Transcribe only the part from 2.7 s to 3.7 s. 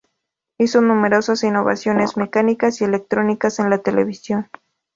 y electrónicas en